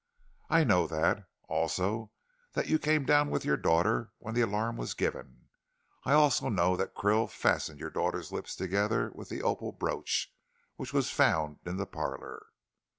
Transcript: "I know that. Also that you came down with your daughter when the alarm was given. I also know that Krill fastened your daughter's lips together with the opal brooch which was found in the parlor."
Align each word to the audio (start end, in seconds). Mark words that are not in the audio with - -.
"I 0.49 0.63
know 0.63 0.87
that. 0.87 1.27
Also 1.47 2.09
that 2.53 2.67
you 2.67 2.79
came 2.79 3.05
down 3.05 3.29
with 3.29 3.45
your 3.45 3.55
daughter 3.55 4.09
when 4.17 4.33
the 4.33 4.41
alarm 4.41 4.75
was 4.75 4.95
given. 4.95 5.49
I 6.05 6.13
also 6.13 6.49
know 6.49 6.75
that 6.75 6.95
Krill 6.95 7.29
fastened 7.29 7.79
your 7.79 7.91
daughter's 7.91 8.31
lips 8.31 8.55
together 8.55 9.11
with 9.13 9.29
the 9.29 9.43
opal 9.43 9.71
brooch 9.73 10.33
which 10.75 10.91
was 10.91 11.11
found 11.11 11.59
in 11.67 11.77
the 11.77 11.85
parlor." 11.85 12.47